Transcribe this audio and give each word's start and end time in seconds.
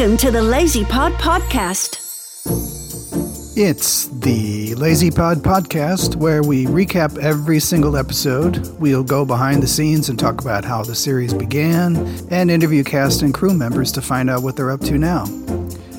Welcome 0.00 0.16
to 0.16 0.30
the 0.30 0.40
Lazy 0.40 0.82
Pod 0.82 1.12
Podcast. 1.12 1.98
It's 3.54 4.06
the 4.06 4.74
Lazy 4.76 5.10
Pod 5.10 5.42
Podcast 5.42 6.16
where 6.16 6.42
we 6.42 6.64
recap 6.64 7.18
every 7.18 7.60
single 7.60 7.98
episode. 7.98 8.66
We'll 8.80 9.04
go 9.04 9.26
behind 9.26 9.62
the 9.62 9.66
scenes 9.66 10.08
and 10.08 10.18
talk 10.18 10.40
about 10.40 10.64
how 10.64 10.82
the 10.82 10.94
series 10.94 11.34
began 11.34 11.98
and 12.30 12.50
interview 12.50 12.82
cast 12.82 13.20
and 13.20 13.34
crew 13.34 13.52
members 13.52 13.92
to 13.92 14.00
find 14.00 14.30
out 14.30 14.42
what 14.42 14.56
they're 14.56 14.70
up 14.70 14.80
to 14.84 14.96
now. 14.96 15.26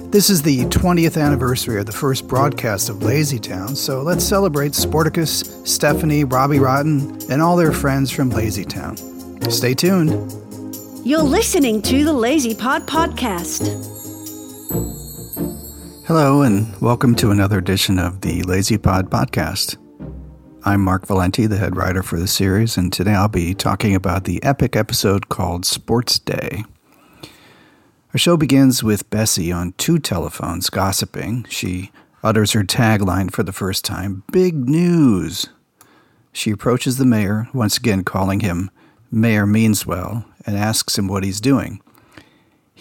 This 0.10 0.32
is 0.32 0.42
the 0.42 0.66
20th 0.66 1.22
anniversary 1.24 1.80
of 1.80 1.86
the 1.86 1.92
first 1.92 2.28
broadcast 2.28 2.90
of 2.90 3.04
Lazy 3.04 3.38
Town, 3.38 3.76
so 3.76 4.02
let's 4.02 4.24
celebrate 4.24 4.72
Sportacus, 4.72 5.68
Stephanie, 5.68 6.24
Robbie 6.24 6.58
Rotten, 6.58 7.20
and 7.32 7.40
all 7.40 7.56
their 7.56 7.72
friends 7.72 8.10
from 8.10 8.32
Lazy 8.32 8.66
Town. 8.66 8.98
Stay 9.52 9.76
tuned. 9.76 10.10
You're 11.04 11.22
listening 11.22 11.84
to 11.84 12.04
the 12.04 12.14
Lazy 12.14 12.56
Pod 12.56 12.88
Podcast. 12.88 13.91
Hello, 14.72 16.44
and 16.44 16.80
welcome 16.80 17.14
to 17.16 17.32
another 17.32 17.58
edition 17.58 18.00
of 18.00 18.22
the 18.22 18.42
Lazy 18.44 18.78
Pod 18.78 19.10
Podcast. 19.10 19.76
I'm 20.64 20.80
Mark 20.82 21.06
Valenti, 21.06 21.46
the 21.46 21.58
head 21.58 21.76
writer 21.76 22.02
for 22.02 22.18
the 22.18 22.28
series, 22.28 22.78
and 22.78 22.94
today 22.94 23.14
I'll 23.14 23.28
be 23.28 23.54
talking 23.54 23.96
about 23.96 24.24
the 24.24 24.42
epic 24.44 24.78
episode 24.78 25.28
called 25.28 25.66
Sports 25.66 26.20
Day. 26.20 26.64
Our 28.14 28.18
show 28.18 28.38
begins 28.38 28.82
with 28.82 29.10
Bessie 29.10 29.52
on 29.52 29.74
two 29.74 30.00
telephones 30.00 30.70
gossiping. 30.70 31.46
She 31.50 31.92
utters 32.24 32.54
her 32.54 32.64
tagline 32.64 33.30
for 33.30 33.44
the 33.44 33.52
first 33.52 33.84
time 33.84 34.24
Big 34.32 34.56
news! 34.70 35.50
She 36.32 36.50
approaches 36.50 36.98
the 36.98 37.06
mayor, 37.06 37.50
once 37.54 37.76
again 37.76 38.06
calling 38.06 38.40
him 38.40 38.72
Mayor 39.12 39.46
Meanswell, 39.46 40.24
and 40.46 40.56
asks 40.56 40.98
him 40.98 41.10
what 41.10 41.26
he's 41.26 41.42
doing. 41.42 41.82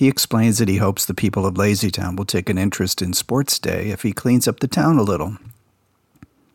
He 0.01 0.09
explains 0.09 0.57
that 0.57 0.69
he 0.71 0.79
hopes 0.79 1.05
the 1.05 1.13
people 1.13 1.45
of 1.45 1.57
Lazytown 1.57 2.17
will 2.17 2.25
take 2.25 2.49
an 2.49 2.57
interest 2.57 3.03
in 3.03 3.13
Sports 3.13 3.59
Day 3.59 3.91
if 3.91 4.01
he 4.01 4.15
cleans 4.15 4.49
up 4.49 4.61
the 4.61 4.67
town 4.67 4.97
a 4.97 5.03
little. 5.03 5.37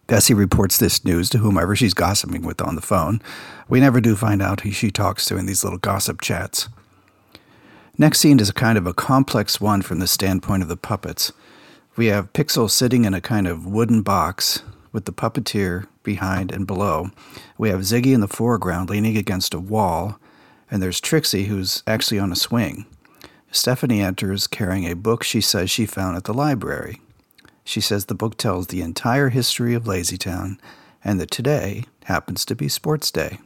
Bessie 0.07 0.33
reports 0.33 0.79
this 0.79 1.05
news 1.05 1.29
to 1.29 1.37
whomever 1.37 1.75
she's 1.75 1.93
gossiping 1.93 2.41
with 2.41 2.59
on 2.59 2.73
the 2.73 2.81
phone. 2.81 3.21
We 3.69 3.79
never 3.79 4.01
do 4.01 4.15
find 4.15 4.41
out 4.41 4.61
who 4.61 4.71
she 4.71 4.89
talks 4.89 5.25
to 5.25 5.37
in 5.37 5.45
these 5.45 5.63
little 5.63 5.77
gossip 5.77 6.21
chats. 6.21 6.69
Next 7.99 8.17
scene 8.17 8.39
is 8.39 8.49
a 8.49 8.53
kind 8.53 8.79
of 8.79 8.87
a 8.87 8.95
complex 8.95 9.61
one 9.61 9.83
from 9.83 9.99
the 9.99 10.07
standpoint 10.07 10.63
of 10.63 10.67
the 10.67 10.75
puppets. 10.75 11.31
We 11.95 12.07
have 12.07 12.33
Pixel 12.33 12.67
sitting 12.67 13.05
in 13.05 13.13
a 13.13 13.21
kind 13.21 13.45
of 13.45 13.67
wooden 13.67 14.01
box 14.01 14.63
with 14.91 15.05
the 15.05 15.13
puppeteer 15.13 15.85
behind 16.01 16.51
and 16.51 16.65
below. 16.65 17.11
We 17.59 17.69
have 17.69 17.81
Ziggy 17.81 18.15
in 18.15 18.21
the 18.21 18.27
foreground 18.27 18.89
leaning 18.89 19.17
against 19.17 19.53
a 19.53 19.59
wall, 19.59 20.19
and 20.71 20.81
there's 20.81 20.99
Trixie 20.99 21.45
who's 21.45 21.83
actually 21.85 22.17
on 22.17 22.31
a 22.31 22.35
swing. 22.35 22.87
Stephanie 23.55 24.01
enters 24.01 24.47
carrying 24.47 24.85
a 24.85 24.95
book 24.95 25.23
she 25.23 25.39
says 25.39 25.71
she 25.71 25.85
found 25.85 26.17
at 26.17 26.25
the 26.25 26.33
library. 26.33 27.01
She 27.63 27.79
says 27.79 28.05
the 28.05 28.13
book 28.13 28.37
tells 28.37 28.67
the 28.67 28.81
entire 28.81 29.29
history 29.29 29.73
of 29.73 29.85
Lazytown 29.85 30.59
and 31.03 31.21
that 31.21 31.31
today 31.31 31.85
happens 32.03 32.43
to 32.45 32.55
be 32.55 32.67
Sports 32.67 33.09
Day. 33.11 33.39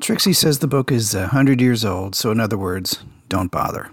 Trixie 0.00 0.32
says 0.32 0.58
the 0.58 0.66
book 0.66 0.90
is 0.90 1.14
a 1.14 1.28
hundred 1.28 1.60
years 1.60 1.84
old, 1.84 2.14
so 2.14 2.30
in 2.30 2.40
other 2.40 2.56
words, 2.56 3.04
don't 3.28 3.50
bother. 3.50 3.90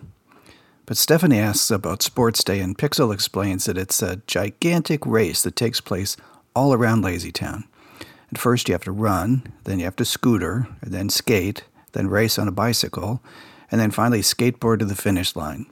But 0.86 0.98
Stephanie 0.98 1.40
asks 1.40 1.70
about 1.70 2.02
Sports 2.02 2.44
Day, 2.44 2.60
and 2.60 2.78
Pixel 2.78 3.14
explains 3.14 3.66
that 3.66 3.78
it's 3.78 4.02
a 4.02 4.22
gigantic 4.28 5.06
race 5.06 5.42
that 5.44 5.56
takes 5.56 5.82
place 5.82 6.16
all 6.56 6.74
around 6.74 7.04
Lazytown. 7.04 7.66
At 8.32 8.38
first, 8.38 8.68
you 8.68 8.74
have 8.74 8.84
to 8.84 8.92
run, 8.92 9.44
then 9.64 9.80
you 9.80 9.86
have 9.86 9.96
to 9.98 10.06
scooter, 10.06 10.68
then 10.82 11.10
skate, 11.10 11.64
then 11.94 12.08
race 12.08 12.38
on 12.38 12.48
a 12.48 12.52
bicycle, 12.52 13.22
and 13.74 13.82
then 13.82 13.90
finally 13.90 14.22
skateboard 14.22 14.78
to 14.78 14.86
the 14.86 14.94
finish 14.94 15.36
line. 15.36 15.66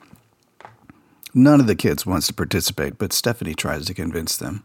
None 1.35 1.59
of 1.59 1.67
the 1.67 1.75
kids 1.75 2.03
wants 2.03 2.25
to 2.25 2.33
participate, 2.33 2.97
but 2.97 3.13
Stephanie 3.13 3.53
tries 3.53 3.85
to 3.85 3.93
convince 3.93 4.35
them. 4.35 4.63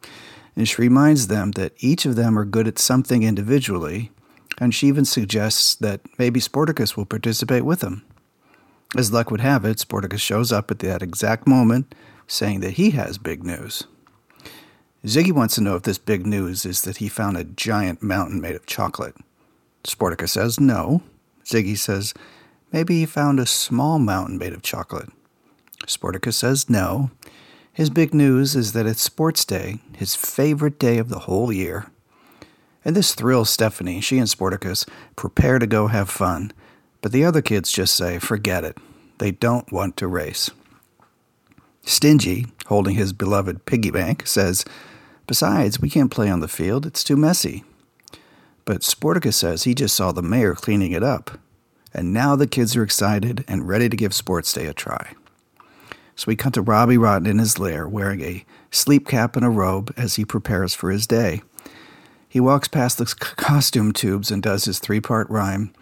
And 0.57 0.67
she 0.67 0.81
reminds 0.81 1.27
them 1.27 1.51
that 1.51 1.75
each 1.79 2.07
of 2.07 2.17
them 2.17 2.39
are 2.39 2.47
good 2.47 2.67
at 2.67 2.79
something 2.79 3.25
individually, 3.25 4.11
and 4.57 4.75
she 4.75 4.87
even 4.87 5.05
suggests 5.05 5.75
that 5.75 6.01
maybe 6.19 6.41
Sportacus 6.41 6.97
will 6.97 7.05
participate 7.05 7.67
with 7.67 7.81
them. 7.81 8.07
As 8.97 9.13
luck 9.13 9.31
would 9.31 9.43
have 9.43 9.67
it, 9.67 9.77
Sportacus 9.77 10.21
shows 10.21 10.51
up 10.51 10.71
at 10.71 10.79
that 10.79 11.03
exact 11.03 11.47
moment, 11.47 11.95
saying 12.27 12.61
that 12.61 12.73
he 12.73 12.93
has 12.93 13.19
big 13.19 13.45
news. 13.45 13.85
Ziggy 15.05 15.31
wants 15.31 15.57
to 15.57 15.61
know 15.61 15.77
if 15.77 15.83
this 15.83 15.99
big 15.99 16.27
news 16.27 16.65
is 16.65 16.81
that 16.83 16.97
he 16.97 17.11
found 17.11 17.37
a 17.37 17.45
giant 17.45 18.03
mountain 18.03 18.41
made 18.41 18.57
of 18.57 18.65
chocolate. 18.65 19.15
Sportacus 19.85 20.31
says 20.31 20.59
no. 20.59 21.03
Ziggy 21.45 21.77
says 21.77 22.15
maybe 22.77 22.99
he 22.99 23.07
found 23.07 23.41
a 23.41 23.47
small 23.47 23.99
mountain 23.99 24.37
made 24.37 24.53
of 24.53 24.61
chocolate. 24.61 25.09
Sportacus 25.87 26.35
says 26.35 26.69
no. 26.69 27.11
His 27.73 27.89
big 27.89 28.13
news 28.13 28.55
is 28.55 28.75
that 28.75 28.85
it's 28.85 29.01
sports 29.01 29.47
day, 29.47 29.79
his 29.97 30.15
favorite 30.15 30.79
day 30.79 30.99
of 30.99 31.09
the 31.09 31.21
whole 31.21 31.51
year. 31.51 31.87
And 32.85 32.95
this 32.95 33.15
thrills 33.15 33.49
Stephanie. 33.49 34.03
She 34.03 34.19
and 34.19 34.29
Sportacus 34.29 34.87
prepare 35.17 35.59
to 35.59 35.67
go 35.67 35.87
have 35.87 36.11
fun, 36.11 36.53
but 37.01 37.13
the 37.13 37.25
other 37.25 37.41
kids 37.41 37.73
just 37.73 37.97
say, 37.97 38.19
forget 38.19 38.63
it. 38.63 38.77
They 39.17 39.31
don't 39.31 39.73
want 39.73 39.97
to 39.97 40.07
race. 40.07 40.51
Stingy, 41.83 42.45
holding 42.67 42.95
his 42.95 43.15
beloved 43.15 43.65
piggy 43.65 43.91
bank, 43.91 44.27
says, 44.27 44.67
Besides, 45.27 45.81
we 45.81 45.89
can't 45.89 46.11
play 46.11 46.29
on 46.29 46.41
the 46.41 46.47
field. 46.47 46.85
It's 46.85 47.03
too 47.03 47.17
messy. 47.17 47.65
But 48.67 48.83
Sportacus 48.83 49.33
says 49.33 49.65
he 49.65 49.75
just 49.75 49.97
saw 49.97 50.13
the 50.13 50.21
mayor 50.21 50.55
cleaning 50.55 50.93
it 50.93 51.03
up. 51.03 51.39
And 51.97 52.13
now 52.13 52.37
the 52.37 52.47
kids 52.47 52.77
are 52.77 52.83
excited 52.83 53.43
and 53.49 53.67
ready 53.67 53.89
to 53.89 53.97
give 53.97 54.13
Sports 54.13 54.53
Day 54.53 54.67
a 54.67 54.75
try. 54.75 55.15
So 56.15 56.27
we 56.27 56.37
cut 56.37 56.53
to 56.53 56.61
Robbie 56.61 56.99
Rotten 56.99 57.27
in 57.27 57.39
his 57.39 57.59
lair 57.59 57.89
wearing 57.89 58.21
a 58.21 58.45
sleep 58.71 59.09
cap 59.09 59.35
and 59.35 59.47
a 59.47 59.49
robe 59.49 59.95
as 59.97 60.17
he 60.17 60.25
prepares 60.27 60.75
for 60.75 60.91
his 60.91 61.07
day. 61.07 61.41
He 62.29 62.39
walks 62.39 62.69
past 62.69 62.99
the 62.99 63.07
costume 63.07 63.93
tubes 63.93 64.31
and 64.31 64.43
does 64.43 64.67
his 64.67 64.79
three 64.79 65.01
part 65.01 65.29
rhyme. 65.31 65.73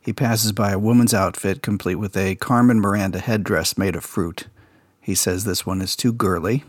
He 0.00 0.14
passes 0.14 0.52
by 0.52 0.72
a 0.72 0.78
woman's 0.78 1.12
outfit 1.12 1.60
complete 1.60 1.96
with 1.96 2.16
a 2.16 2.36
Carmen 2.36 2.80
Miranda 2.80 3.18
headdress 3.18 3.76
made 3.76 3.94
of 3.94 4.04
fruit. 4.04 4.46
He 5.02 5.14
says 5.14 5.44
this 5.44 5.66
one 5.66 5.82
is 5.82 5.94
too 5.94 6.14
girly. 6.14 6.64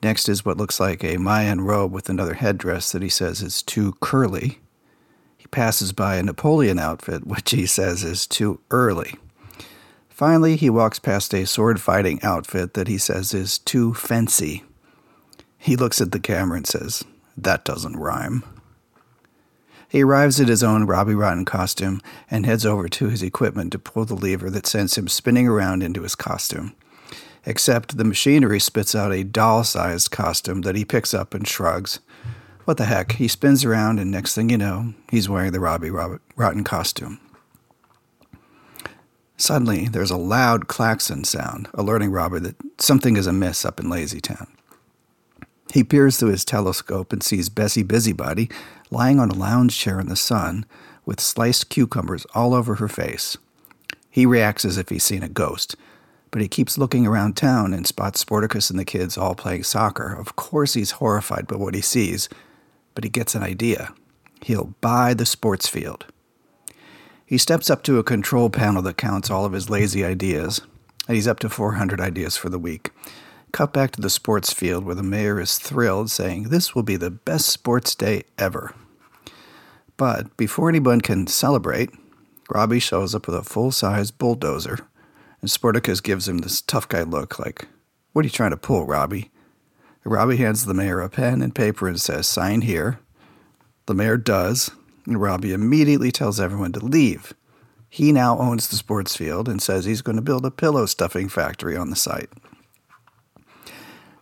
Next 0.00 0.28
is 0.28 0.44
what 0.44 0.58
looks 0.58 0.78
like 0.78 1.02
a 1.02 1.16
Mayan 1.16 1.62
robe 1.62 1.90
with 1.90 2.08
another 2.08 2.34
headdress 2.34 2.92
that 2.92 3.02
he 3.02 3.08
says 3.08 3.42
is 3.42 3.62
too 3.62 3.94
curly. 4.00 4.60
Passes 5.50 5.92
by 5.92 6.16
a 6.16 6.22
Napoleon 6.22 6.78
outfit, 6.78 7.26
which 7.26 7.50
he 7.50 7.66
says 7.66 8.04
is 8.04 8.26
too 8.26 8.60
early. 8.70 9.14
Finally, 10.08 10.56
he 10.56 10.70
walks 10.70 10.98
past 10.98 11.34
a 11.34 11.44
sword 11.44 11.80
fighting 11.80 12.18
outfit 12.22 12.74
that 12.74 12.88
he 12.88 12.96
says 12.96 13.34
is 13.34 13.58
too 13.58 13.92
fancy. 13.94 14.64
He 15.58 15.76
looks 15.76 16.00
at 16.00 16.12
the 16.12 16.20
camera 16.20 16.56
and 16.56 16.66
says, 16.66 17.04
That 17.36 17.64
doesn't 17.64 17.96
rhyme. 17.96 18.42
He 19.88 20.02
arrives 20.02 20.40
at 20.40 20.48
his 20.48 20.62
own 20.62 20.84
Robbie 20.84 21.14
Rotten 21.14 21.44
costume 21.44 22.00
and 22.30 22.44
heads 22.44 22.66
over 22.66 22.88
to 22.88 23.08
his 23.08 23.22
equipment 23.22 23.72
to 23.72 23.78
pull 23.78 24.04
the 24.04 24.14
lever 24.14 24.50
that 24.50 24.66
sends 24.66 24.96
him 24.96 25.06
spinning 25.08 25.46
around 25.46 25.82
into 25.82 26.02
his 26.02 26.14
costume. 26.14 26.74
Except 27.44 27.96
the 27.96 28.04
machinery 28.04 28.58
spits 28.58 28.94
out 28.94 29.12
a 29.12 29.22
doll 29.22 29.64
sized 29.64 30.10
costume 30.10 30.62
that 30.62 30.74
he 30.74 30.84
picks 30.84 31.14
up 31.14 31.34
and 31.34 31.46
shrugs. 31.46 32.00
What 32.66 32.78
the 32.78 32.84
heck? 32.84 33.12
He 33.12 33.28
spins 33.28 33.64
around, 33.64 34.00
and 34.00 34.10
next 34.10 34.34
thing 34.34 34.50
you 34.50 34.58
know, 34.58 34.92
he's 35.08 35.28
wearing 35.28 35.52
the 35.52 35.60
Robbie 35.60 35.90
Rotten 35.90 36.64
costume. 36.64 37.20
Suddenly, 39.36 39.86
there's 39.86 40.10
a 40.10 40.16
loud 40.16 40.66
klaxon 40.66 41.22
sound, 41.22 41.68
alerting 41.74 42.10
Robbie 42.10 42.40
that 42.40 42.56
something 42.78 43.16
is 43.16 43.28
amiss 43.28 43.64
up 43.64 43.78
in 43.78 43.86
Lazytown. 43.86 44.48
He 45.72 45.84
peers 45.84 46.16
through 46.16 46.30
his 46.30 46.44
telescope 46.44 47.12
and 47.12 47.22
sees 47.22 47.48
Bessie 47.48 47.84
Busybody 47.84 48.50
lying 48.90 49.20
on 49.20 49.30
a 49.30 49.34
lounge 49.34 49.78
chair 49.78 50.00
in 50.00 50.08
the 50.08 50.16
sun 50.16 50.66
with 51.04 51.20
sliced 51.20 51.68
cucumbers 51.68 52.26
all 52.34 52.52
over 52.52 52.76
her 52.76 52.88
face. 52.88 53.36
He 54.10 54.26
reacts 54.26 54.64
as 54.64 54.76
if 54.76 54.88
he's 54.88 55.04
seen 55.04 55.22
a 55.22 55.28
ghost, 55.28 55.76
but 56.32 56.42
he 56.42 56.48
keeps 56.48 56.78
looking 56.78 57.06
around 57.06 57.36
town 57.36 57.72
and 57.72 57.86
spots 57.86 58.24
Sportacus 58.24 58.70
and 58.70 58.78
the 58.78 58.84
kids 58.84 59.16
all 59.16 59.36
playing 59.36 59.62
soccer. 59.62 60.12
Of 60.12 60.34
course, 60.34 60.74
he's 60.74 60.92
horrified 60.92 61.46
by 61.46 61.54
what 61.54 61.74
he 61.74 61.80
sees, 61.80 62.28
but 62.96 63.04
he 63.04 63.10
gets 63.10 63.36
an 63.36 63.44
idea. 63.44 63.92
He'll 64.42 64.74
buy 64.80 65.14
the 65.14 65.26
sports 65.26 65.68
field. 65.68 66.06
He 67.26 67.38
steps 67.38 67.68
up 67.68 67.82
to 67.84 67.98
a 67.98 68.04
control 68.04 68.50
panel 68.50 68.82
that 68.82 68.96
counts 68.96 69.30
all 69.30 69.44
of 69.44 69.52
his 69.52 69.68
lazy 69.68 70.04
ideas, 70.04 70.62
and 71.06 71.14
he's 71.14 71.28
up 71.28 71.38
to 71.40 71.50
400 71.50 72.00
ideas 72.00 72.36
for 72.36 72.48
the 72.48 72.58
week. 72.58 72.90
Cut 73.52 73.72
back 73.72 73.92
to 73.92 74.00
the 74.00 74.10
sports 74.10 74.52
field 74.52 74.84
where 74.84 74.94
the 74.94 75.02
mayor 75.02 75.38
is 75.38 75.58
thrilled, 75.58 76.10
saying, 76.10 76.44
This 76.44 76.74
will 76.74 76.82
be 76.82 76.96
the 76.96 77.10
best 77.10 77.48
sports 77.48 77.94
day 77.94 78.22
ever. 78.38 78.74
But 79.96 80.34
before 80.36 80.68
anyone 80.68 81.02
can 81.02 81.26
celebrate, 81.26 81.90
Robbie 82.50 82.80
shows 82.80 83.14
up 83.14 83.26
with 83.26 83.36
a 83.36 83.42
full 83.42 83.72
size 83.72 84.10
bulldozer, 84.10 84.86
and 85.42 85.50
Sportacus 85.50 86.02
gives 86.02 86.28
him 86.28 86.38
this 86.38 86.62
tough 86.62 86.88
guy 86.88 87.02
look 87.02 87.38
like, 87.38 87.68
What 88.12 88.24
are 88.24 88.28
you 88.28 88.32
trying 88.32 88.52
to 88.52 88.56
pull, 88.56 88.86
Robbie? 88.86 89.30
Robbie 90.06 90.36
hands 90.36 90.64
the 90.64 90.72
mayor 90.72 91.00
a 91.00 91.08
pen 91.08 91.42
and 91.42 91.52
paper 91.52 91.88
and 91.88 92.00
says, 92.00 92.28
Sign 92.28 92.60
here. 92.60 93.00
The 93.86 93.94
mayor 93.94 94.16
does, 94.16 94.70
and 95.04 95.20
Robbie 95.20 95.52
immediately 95.52 96.12
tells 96.12 96.38
everyone 96.38 96.72
to 96.72 96.84
leave. 96.84 97.34
He 97.88 98.12
now 98.12 98.38
owns 98.38 98.68
the 98.68 98.76
sports 98.76 99.16
field 99.16 99.48
and 99.48 99.60
says 99.60 99.84
he's 99.84 100.02
going 100.02 100.16
to 100.16 100.22
build 100.22 100.46
a 100.46 100.50
pillow 100.50 100.86
stuffing 100.86 101.28
factory 101.28 101.76
on 101.76 101.90
the 101.90 101.96
site. 101.96 102.30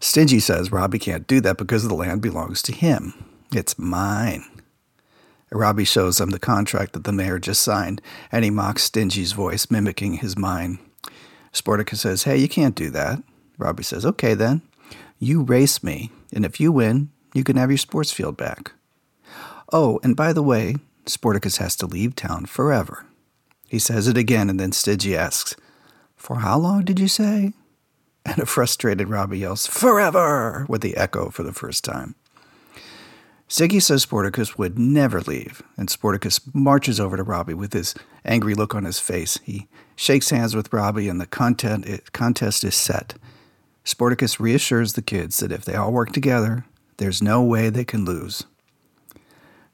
Stingy 0.00 0.40
says 0.40 0.72
Robbie 0.72 0.98
can't 0.98 1.26
do 1.26 1.40
that 1.42 1.58
because 1.58 1.86
the 1.86 1.94
land 1.94 2.22
belongs 2.22 2.62
to 2.62 2.72
him. 2.72 3.12
It's 3.52 3.78
mine. 3.78 4.44
Robbie 5.52 5.84
shows 5.84 6.18
him 6.18 6.30
the 6.30 6.38
contract 6.38 6.94
that 6.94 7.04
the 7.04 7.12
mayor 7.12 7.38
just 7.38 7.62
signed, 7.62 8.00
and 8.32 8.42
he 8.42 8.50
mocks 8.50 8.84
Stingy's 8.84 9.32
voice, 9.32 9.70
mimicking 9.70 10.14
his 10.14 10.36
mine. 10.36 10.78
Sportacus 11.52 11.98
says, 11.98 12.24
Hey, 12.24 12.38
you 12.38 12.48
can't 12.48 12.74
do 12.74 12.90
that. 12.90 13.22
Robbie 13.58 13.82
says, 13.82 14.06
Okay, 14.06 14.32
then. 14.32 14.62
You 15.18 15.42
race 15.42 15.82
me, 15.82 16.10
and 16.32 16.44
if 16.44 16.60
you 16.60 16.72
win, 16.72 17.10
you 17.34 17.44
can 17.44 17.56
have 17.56 17.70
your 17.70 17.78
sports 17.78 18.12
field 18.12 18.36
back. 18.36 18.72
Oh, 19.72 19.98
and 20.02 20.16
by 20.16 20.32
the 20.32 20.42
way, 20.42 20.76
Sportacus 21.06 21.58
has 21.58 21.76
to 21.76 21.86
leave 21.86 22.14
town 22.14 22.46
forever. 22.46 23.06
He 23.68 23.78
says 23.78 24.08
it 24.08 24.16
again, 24.16 24.48
and 24.50 24.60
then 24.60 24.72
Stingy 24.72 25.16
asks, 25.16 25.56
For 26.16 26.40
how 26.40 26.58
long 26.58 26.84
did 26.84 27.00
you 27.00 27.08
say? 27.08 27.52
And 28.26 28.38
a 28.38 28.46
frustrated 28.46 29.08
Robbie 29.08 29.40
yells, 29.40 29.66
Forever! 29.66 30.64
with 30.68 30.80
the 30.80 30.96
echo 30.96 31.30
for 31.30 31.42
the 31.42 31.52
first 31.52 31.84
time. 31.84 32.14
Ziggy 33.48 33.82
says 33.82 34.06
Sportacus 34.06 34.56
would 34.56 34.78
never 34.78 35.20
leave, 35.20 35.62
and 35.76 35.88
Sportacus 35.88 36.40
marches 36.54 36.98
over 36.98 37.16
to 37.16 37.22
Robbie 37.22 37.54
with 37.54 37.72
his 37.72 37.94
angry 38.24 38.54
look 38.54 38.74
on 38.74 38.84
his 38.84 38.98
face. 38.98 39.38
He 39.42 39.68
shakes 39.94 40.30
hands 40.30 40.56
with 40.56 40.72
Robbie, 40.72 41.08
and 41.08 41.20
the 41.20 41.26
content, 41.26 42.12
contest 42.12 42.64
is 42.64 42.74
set. 42.74 43.14
Sportacus 43.84 44.40
reassures 44.40 44.94
the 44.94 45.02
kids 45.02 45.38
that 45.38 45.52
if 45.52 45.64
they 45.64 45.74
all 45.74 45.92
work 45.92 46.12
together, 46.12 46.64
there's 46.96 47.22
no 47.22 47.42
way 47.42 47.68
they 47.68 47.84
can 47.84 48.04
lose. 48.04 48.44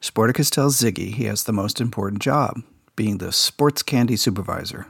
Sportacus 0.00 0.50
tells 0.50 0.80
Ziggy 0.80 1.14
he 1.14 1.24
has 1.24 1.44
the 1.44 1.52
most 1.52 1.80
important 1.80 2.20
job, 2.20 2.62
being 2.96 3.18
the 3.18 3.32
sports 3.32 3.82
candy 3.82 4.16
supervisor. 4.16 4.86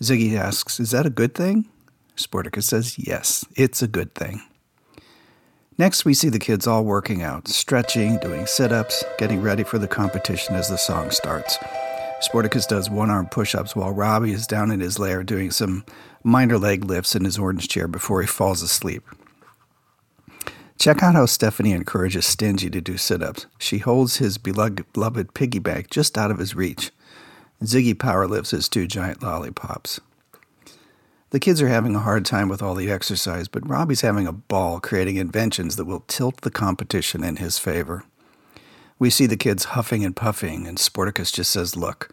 Ziggy 0.00 0.34
asks, 0.34 0.80
Is 0.80 0.90
that 0.90 1.06
a 1.06 1.10
good 1.10 1.34
thing? 1.34 1.68
Sportacus 2.16 2.64
says, 2.64 2.98
Yes, 2.98 3.44
it's 3.54 3.82
a 3.82 3.88
good 3.88 4.14
thing. 4.14 4.42
Next, 5.78 6.04
we 6.04 6.14
see 6.14 6.28
the 6.28 6.38
kids 6.38 6.66
all 6.66 6.84
working 6.84 7.22
out, 7.22 7.48
stretching, 7.48 8.18
doing 8.18 8.46
sit 8.46 8.72
ups, 8.72 9.04
getting 9.18 9.40
ready 9.40 9.62
for 9.62 9.78
the 9.78 9.88
competition 9.88 10.54
as 10.54 10.68
the 10.68 10.76
song 10.76 11.10
starts. 11.10 11.58
Sportacus 12.22 12.68
does 12.68 12.88
one 12.88 13.10
arm 13.10 13.26
push 13.26 13.54
ups 13.54 13.74
while 13.74 13.90
Robbie 13.90 14.32
is 14.32 14.46
down 14.46 14.70
in 14.70 14.78
his 14.78 14.98
lair 14.98 15.24
doing 15.24 15.50
some 15.50 15.84
minor 16.22 16.56
leg 16.56 16.84
lifts 16.84 17.16
in 17.16 17.24
his 17.24 17.36
orange 17.36 17.66
chair 17.66 17.88
before 17.88 18.20
he 18.20 18.28
falls 18.28 18.62
asleep. 18.62 19.02
Check 20.78 21.02
out 21.02 21.14
how 21.14 21.26
Stephanie 21.26 21.72
encourages 21.72 22.24
Stingy 22.24 22.70
to 22.70 22.80
do 22.80 22.96
sit 22.96 23.22
ups. 23.22 23.46
She 23.58 23.78
holds 23.78 24.16
his 24.16 24.38
beloved 24.38 25.34
piggy 25.34 25.58
bank 25.58 25.90
just 25.90 26.16
out 26.16 26.30
of 26.30 26.38
his 26.38 26.54
reach. 26.54 26.92
Ziggy 27.62 27.98
power 27.98 28.26
lifts 28.26 28.52
his 28.52 28.68
two 28.68 28.86
giant 28.86 29.22
lollipops. 29.22 30.00
The 31.30 31.40
kids 31.40 31.62
are 31.62 31.68
having 31.68 31.94
a 31.96 32.00
hard 32.00 32.24
time 32.24 32.48
with 32.48 32.62
all 32.62 32.74
the 32.74 32.90
exercise, 32.90 33.48
but 33.48 33.68
Robbie's 33.68 34.02
having 34.02 34.26
a 34.26 34.32
ball 34.32 34.80
creating 34.80 35.16
inventions 35.16 35.76
that 35.76 35.86
will 35.86 36.04
tilt 36.06 36.42
the 36.42 36.50
competition 36.50 37.24
in 37.24 37.36
his 37.36 37.58
favor. 37.58 38.04
We 38.98 39.10
see 39.10 39.26
the 39.26 39.36
kids 39.36 39.64
huffing 39.64 40.04
and 40.04 40.14
puffing, 40.14 40.66
and 40.66 40.78
Sportacus 40.78 41.32
just 41.32 41.50
says, 41.50 41.76
Look, 41.76 42.10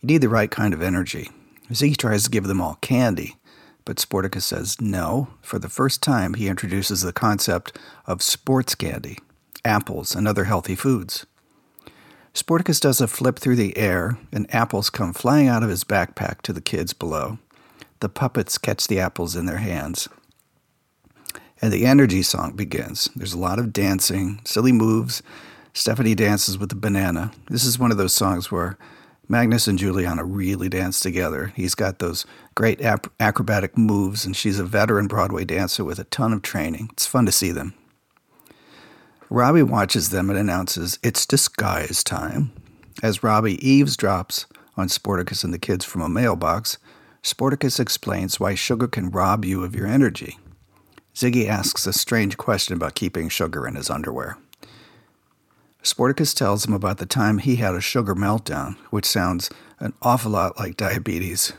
you 0.00 0.06
need 0.06 0.22
the 0.22 0.28
right 0.28 0.50
kind 0.50 0.72
of 0.72 0.82
energy. 0.82 1.30
Ziggy 1.70 1.96
tries 1.96 2.24
to 2.24 2.30
give 2.30 2.44
them 2.44 2.60
all 2.60 2.78
candy, 2.80 3.36
but 3.84 3.96
Sportacus 3.96 4.42
says 4.42 4.80
no. 4.80 5.28
For 5.42 5.58
the 5.58 5.68
first 5.68 6.02
time, 6.02 6.34
he 6.34 6.48
introduces 6.48 7.02
the 7.02 7.12
concept 7.12 7.78
of 8.06 8.22
sports 8.22 8.74
candy, 8.74 9.18
apples, 9.64 10.14
and 10.14 10.26
other 10.26 10.44
healthy 10.44 10.74
foods. 10.74 11.26
Sportacus 12.34 12.80
does 12.80 13.00
a 13.00 13.08
flip 13.08 13.38
through 13.38 13.56
the 13.56 13.76
air, 13.76 14.18
and 14.32 14.52
apples 14.54 14.90
come 14.90 15.12
flying 15.12 15.48
out 15.48 15.62
of 15.62 15.68
his 15.68 15.84
backpack 15.84 16.42
to 16.42 16.52
the 16.52 16.60
kids 16.60 16.92
below. 16.92 17.38
The 18.00 18.08
puppets 18.08 18.56
catch 18.56 18.86
the 18.86 19.00
apples 19.00 19.36
in 19.36 19.46
their 19.46 19.58
hands. 19.58 20.08
And 21.60 21.72
the 21.72 21.84
energy 21.84 22.22
song 22.22 22.52
begins. 22.52 23.10
There's 23.14 23.34
a 23.34 23.38
lot 23.38 23.58
of 23.58 23.72
dancing, 23.72 24.40
silly 24.44 24.72
moves. 24.72 25.22
Stephanie 25.72 26.14
dances 26.14 26.58
with 26.58 26.68
the 26.68 26.74
banana. 26.74 27.30
This 27.48 27.64
is 27.64 27.78
one 27.78 27.90
of 27.90 27.96
those 27.96 28.14
songs 28.14 28.50
where 28.50 28.76
Magnus 29.28 29.68
and 29.68 29.78
Juliana 29.78 30.24
really 30.24 30.68
dance 30.68 30.98
together. 30.98 31.52
He's 31.54 31.76
got 31.76 32.00
those 32.00 32.26
great 32.56 32.80
acrobatic 32.82 33.78
moves, 33.78 34.24
and 34.24 34.36
she's 34.36 34.58
a 34.58 34.64
veteran 34.64 35.06
Broadway 35.06 35.44
dancer 35.44 35.84
with 35.84 36.00
a 36.00 36.04
ton 36.04 36.32
of 36.32 36.42
training. 36.42 36.88
It's 36.92 37.06
fun 37.06 37.26
to 37.26 37.32
see 37.32 37.52
them. 37.52 37.74
Robbie 39.28 39.62
watches 39.62 40.10
them 40.10 40.28
and 40.28 40.38
announces, 40.38 40.98
It's 41.04 41.24
disguise 41.24 42.02
time. 42.02 42.50
As 43.04 43.22
Robbie 43.22 43.58
eavesdrops 43.58 44.46
on 44.76 44.88
Sportacus 44.88 45.44
and 45.44 45.54
the 45.54 45.58
kids 45.58 45.84
from 45.84 46.02
a 46.02 46.08
mailbox, 46.08 46.78
Sportacus 47.22 47.78
explains 47.78 48.40
why 48.40 48.56
sugar 48.56 48.88
can 48.88 49.10
rob 49.10 49.44
you 49.44 49.62
of 49.62 49.76
your 49.76 49.86
energy. 49.86 50.38
Ziggy 51.14 51.46
asks 51.46 51.86
a 51.86 51.92
strange 51.92 52.36
question 52.36 52.74
about 52.74 52.96
keeping 52.96 53.28
sugar 53.28 53.68
in 53.68 53.76
his 53.76 53.90
underwear. 53.90 54.36
Sportacus 55.82 56.34
tells 56.34 56.66
him 56.66 56.74
about 56.74 56.98
the 56.98 57.06
time 57.06 57.38
he 57.38 57.56
had 57.56 57.74
a 57.74 57.80
sugar 57.80 58.14
meltdown, 58.14 58.76
which 58.90 59.06
sounds 59.06 59.50
an 59.78 59.94
awful 60.02 60.32
lot 60.32 60.58
like 60.58 60.76
diabetes. 60.76 61.54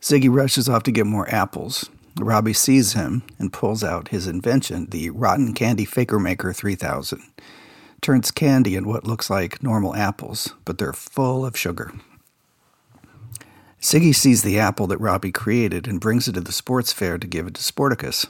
Ziggy 0.00 0.34
rushes 0.34 0.68
off 0.68 0.82
to 0.84 0.92
get 0.92 1.06
more 1.06 1.28
apples. 1.28 1.90
Robbie 2.18 2.54
sees 2.54 2.94
him 2.94 3.22
and 3.38 3.52
pulls 3.52 3.84
out 3.84 4.08
his 4.08 4.26
invention, 4.26 4.86
the 4.86 5.10
Rotten 5.10 5.52
Candy 5.52 5.84
Faker 5.84 6.18
Maker 6.18 6.52
3000. 6.52 7.22
Turns 8.00 8.30
candy 8.30 8.76
into 8.76 8.88
what 8.88 9.06
looks 9.06 9.28
like 9.28 9.62
normal 9.62 9.94
apples, 9.94 10.54
but 10.64 10.78
they're 10.78 10.92
full 10.92 11.44
of 11.44 11.56
sugar. 11.56 11.92
Ziggy 13.82 14.14
sees 14.14 14.42
the 14.42 14.58
apple 14.58 14.86
that 14.86 15.00
Robbie 15.00 15.32
created 15.32 15.86
and 15.86 16.00
brings 16.00 16.26
it 16.26 16.32
to 16.32 16.40
the 16.40 16.52
sports 16.52 16.92
fair 16.92 17.18
to 17.18 17.26
give 17.26 17.46
it 17.46 17.54
to 17.54 17.62
Sportacus. 17.62 18.26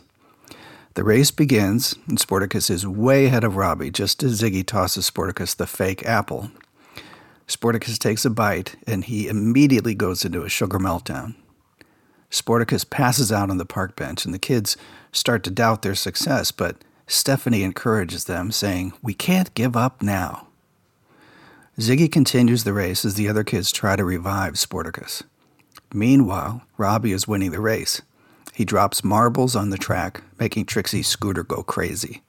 The 0.97 1.05
race 1.05 1.31
begins, 1.31 1.95
and 2.09 2.17
Sportacus 2.17 2.71
is 2.71 2.87
way 2.87 3.27
ahead 3.27 3.45
of 3.45 3.57
Robbie 3.57 3.91
just 3.91 4.23
as 4.23 4.41
Ziggy 4.41 4.65
tosses 4.65 5.09
Sportacus 5.09 5.55
the 5.55 5.67
fake 5.67 6.07
apple. 6.07 6.51
Sportacus 7.47 7.99
takes 7.99 8.25
a 8.25 8.31
bite, 8.31 8.77
and 8.87 9.05
he 9.05 9.29
immediately 9.29 9.95
goes 9.95 10.25
into 10.25 10.43
a 10.43 10.49
sugar 10.49 10.79
meltdown. 10.79 11.35
Sportacus 12.31 12.89
passes 12.89 13.31
out 13.31 13.51
on 13.51 13.59
the 13.59 13.67
park 13.67 13.95
bench, 13.95 14.25
and 14.25 14.33
the 14.33 14.39
kids 14.39 14.79
start 15.13 15.45
to 15.45 15.51
doubt 15.51 15.83
their 15.83 15.95
success, 15.95 16.51
but 16.51 16.83
Stephanie 17.07 17.63
encourages 17.63 18.25
them, 18.25 18.51
saying, 18.51 18.95
We 19.03 19.13
can't 19.13 19.53
give 19.53 19.77
up 19.77 20.01
now. 20.01 20.47
Ziggy 21.79 22.11
continues 22.11 22.65
the 22.65 22.73
race 22.73 23.05
as 23.05 23.17
the 23.17 23.29
other 23.29 23.45
kids 23.45 23.71
try 23.71 23.97
to 23.97 24.05
revive 24.05 24.55
Sportacus. 24.55 25.25
Meanwhile, 25.93 26.63
Robbie 26.79 27.13
is 27.13 27.29
winning 27.29 27.51
the 27.51 27.61
race. 27.61 28.01
He 28.57 28.65
drops 28.65 29.05
marbles 29.05 29.55
on 29.55 29.69
the 29.69 29.77
track, 29.77 30.23
making 30.41 30.65
Trixie's 30.65 31.07
scooter 31.07 31.45
go 31.45 31.63
crazy. 31.63 32.23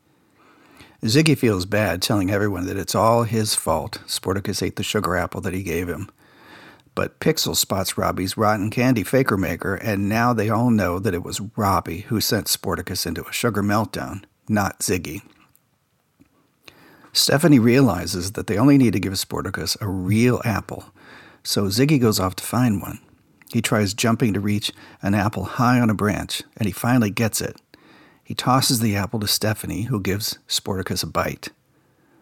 Ziggy 1.02 1.38
feels 1.38 1.66
bad, 1.66 2.02
telling 2.02 2.30
everyone 2.30 2.66
that 2.66 2.76
it's 2.76 2.96
all 2.96 3.24
his 3.24 3.56
fault. 3.56 4.02
Sportacus 4.08 4.62
ate 4.62 4.76
the 4.76 4.84
sugar 4.84 5.16
apple 5.16 5.40
that 5.40 5.54
he 5.54 5.64
gave 5.64 5.88
him. 5.88 6.10
But 6.96 7.22
Pixel 7.22 7.56
spots 7.56 7.98
Robbie's 7.98 8.36
rotten 8.36 8.70
candy 8.70 9.06
faker 9.06 9.38
maker, 9.38 9.76
and 9.76 10.10
now 10.10 10.34
they 10.34 10.50
all 10.50 10.70
know 10.70 11.00
that 11.00 11.14
it 11.14 11.24
was 11.24 11.40
Robbie 11.56 12.02
who 12.02 12.20
sent 12.20 12.48
Sportacus 12.48 13.06
into 13.06 13.26
a 13.26 13.32
sugar 13.32 13.64
meltdown, 13.64 14.26
not 14.50 14.80
Ziggy. 14.80 15.22
Stephanie 17.14 17.58
realizes 17.58 18.34
that 18.34 18.48
they 18.48 18.58
only 18.58 18.78
need 18.78 18.92
to 18.92 19.00
give 19.00 19.14
Sportacus 19.14 19.78
a 19.80 19.88
real 19.88 20.42
apple, 20.44 20.92
so 21.42 21.68
Ziggy 21.68 22.02
goes 22.02 22.20
off 22.20 22.36
to 22.36 22.44
find 22.44 22.82
one. 22.82 23.00
He 23.52 23.62
tries 23.62 23.94
jumping 23.94 24.34
to 24.34 24.40
reach 24.40 24.72
an 25.02 25.14
apple 25.14 25.46
high 25.46 25.80
on 25.80 25.90
a 25.90 25.96
branch, 25.96 26.44
and 26.58 26.66
he 26.66 26.72
finally 26.72 27.10
gets 27.10 27.42
it. 27.42 27.56
He 28.24 28.36
tosses 28.36 28.82
the 28.82 28.96
apple 28.96 29.22
to 29.22 29.28
Stephanie, 29.28 29.84
who 29.84 30.02
gives 30.02 30.38
Sportacus 30.48 31.04
a 31.04 31.08
bite. 31.08 31.50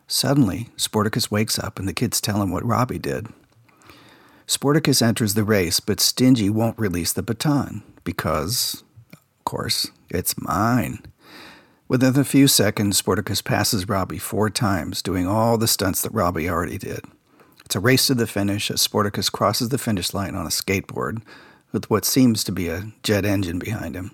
Suddenly, 0.08 0.70
Sportacus 0.78 1.32
wakes 1.32 1.58
up, 1.58 1.80
and 1.80 1.88
the 1.88 1.94
kids 1.94 2.22
tell 2.22 2.42
him 2.42 2.52
what 2.52 2.66
Robbie 2.66 3.00
did. 3.00 3.28
Sportacus 4.48 5.02
enters 5.02 5.34
the 5.34 5.44
race, 5.44 5.80
but 5.80 6.00
Stingy 6.00 6.50
won't 6.50 6.78
release 6.78 7.12
the 7.12 7.24
baton 7.24 7.82
because, 8.04 8.84
of 9.14 9.44
course, 9.46 9.90
it's 10.12 10.40
mine. 10.40 11.00
Within 11.88 12.20
a 12.20 12.24
few 12.24 12.48
seconds, 12.48 13.02
Sportacus 13.02 13.44
passes 13.44 13.90
Robbie 13.90 14.20
four 14.20 14.52
times, 14.52 15.02
doing 15.02 15.28
all 15.28 15.58
the 15.58 15.68
stunts 15.68 16.04
that 16.04 16.14
Robbie 16.14 16.50
already 16.50 16.78
did. 16.78 17.02
It's 17.66 17.76
a 17.76 17.80
race 17.80 18.08
to 18.08 18.14
the 18.14 18.28
finish 18.28 18.70
as 18.70 18.88
Sportacus 18.88 19.32
crosses 19.32 19.70
the 19.70 19.78
finish 19.78 20.14
line 20.14 20.36
on 20.36 20.46
a 20.46 20.50
skateboard 20.50 21.24
with 21.72 21.90
what 21.90 22.06
seems 22.06 22.44
to 22.44 22.52
be 22.52 22.70
a 22.70 22.92
jet 23.04 23.26
engine 23.26 23.60
behind 23.60 23.96
him. 23.96 24.12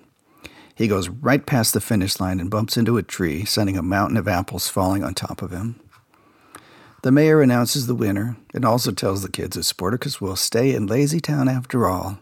He 0.74 0.88
goes 0.88 1.10
right 1.10 1.44
past 1.44 1.74
the 1.74 1.80
finish 1.80 2.18
line 2.18 2.40
and 2.40 2.50
bumps 2.50 2.76
into 2.78 2.96
a 2.96 3.02
tree, 3.02 3.44
sending 3.44 3.76
a 3.76 3.82
mountain 3.82 4.16
of 4.16 4.26
apples 4.26 4.68
falling 4.68 5.04
on 5.04 5.14
top 5.14 5.42
of 5.42 5.50
him. 5.50 5.78
The 7.02 7.12
mayor 7.12 7.42
announces 7.42 7.86
the 7.86 7.94
winner 7.94 8.36
and 8.54 8.64
also 8.64 8.90
tells 8.90 9.22
the 9.22 9.30
kids 9.30 9.56
that 9.56 9.62
Sportacus 9.62 10.20
will 10.20 10.36
stay 10.36 10.74
in 10.74 10.86
Lazy 10.86 11.20
Town 11.20 11.48
after 11.48 11.86
all. 11.86 12.18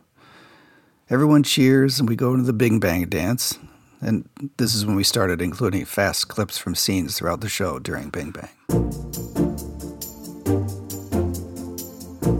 Everyone 1.08 1.42
cheers 1.42 2.00
and 2.00 2.08
we 2.08 2.16
go 2.16 2.32
into 2.32 2.44
the 2.44 2.52
Bing 2.52 2.80
Bang 2.80 3.04
dance, 3.04 3.58
and 4.00 4.28
this 4.56 4.74
is 4.74 4.84
when 4.84 4.96
we 4.96 5.04
started 5.04 5.40
including 5.40 5.84
fast 5.84 6.28
clips 6.28 6.58
from 6.58 6.74
scenes 6.74 7.16
throughout 7.16 7.40
the 7.40 7.48
show 7.48 7.78
during 7.78 8.10
Bing 8.10 8.32
Bang. 8.32 9.49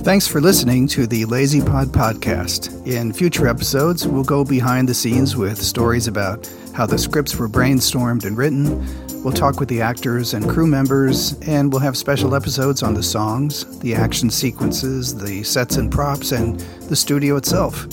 Thanks 0.03 0.27
for 0.27 0.41
listening 0.41 0.87
to 0.89 1.07
the 1.07 1.27
Lazy 1.27 1.61
Pod 1.61 1.89
podcast. 1.89 2.87
In 2.87 3.13
future 3.13 3.47
episodes, 3.47 4.09
we'll 4.09 4.25
go 4.25 4.43
behind 4.43 4.89
the 4.89 4.95
scenes 4.95 5.37
with 5.37 5.61
stories 5.61 6.09
about 6.09 6.51
how 6.75 6.87
the 6.87 6.97
scripts 6.97 7.37
were 7.37 7.51
brainstormed 7.51 8.25
and 8.25 8.35
written. 8.37 8.83
We'll 9.23 9.35
talk 9.35 9.61
with 9.61 9.69
the 9.69 9.83
actors 9.83 10.33
and 10.33 10.49
crew 10.49 10.67
members, 10.67 11.35
and 11.47 11.71
we'll 11.71 11.83
have 11.83 11.99
special 11.99 12.35
episodes 12.35 12.83
on 12.83 12.95
the 12.95 13.03
songs, 13.03 13.79
the 13.81 13.95
action 13.95 14.31
sequences, 14.31 15.15
the 15.15 15.43
sets 15.43 15.77
and 15.77 15.93
props, 15.93 16.33
and 16.33 16.59
the 16.89 16.97
studio 16.97 17.37
itself. 17.37 17.87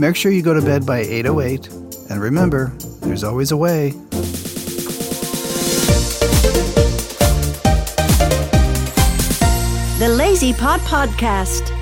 Make 0.00 0.16
sure 0.16 0.32
you 0.32 0.42
go 0.42 0.54
to 0.54 0.62
bed 0.62 0.86
by 0.86 1.00
808, 1.00 1.68
and 2.10 2.18
remember, 2.18 2.68
there's 3.02 3.24
always 3.24 3.52
a 3.52 3.56
way. 3.58 3.92
Lazy 10.36 10.52
Pod 10.52 10.80
Podcast. 10.82 11.75